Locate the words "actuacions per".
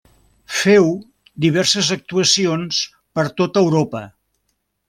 1.97-3.29